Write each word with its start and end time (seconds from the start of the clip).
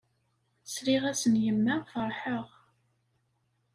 Sliɣ-as 0.73 1.21
n 1.33 1.35
yemma 1.43 1.75
ferḥeɣ. 1.91 2.47